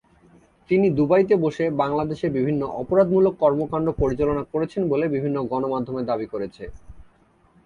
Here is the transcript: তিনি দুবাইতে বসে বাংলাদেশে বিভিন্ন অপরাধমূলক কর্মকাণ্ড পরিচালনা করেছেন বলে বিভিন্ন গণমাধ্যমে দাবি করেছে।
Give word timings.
তিনি 0.69 0.87
দুবাইতে 0.97 1.33
বসে 1.37 1.65
বাংলাদেশে 1.81 2.27
বিভিন্ন 2.29 2.61
অপরাধমূলক 2.81 3.33
কর্মকাণ্ড 3.39 3.87
পরিচালনা 4.01 4.43
করেছেন 4.53 4.81
বলে 4.89 5.05
বিভিন্ন 5.07 5.37
গণমাধ্যমে 5.51 6.01
দাবি 6.03 6.27
করেছে। 6.33 6.63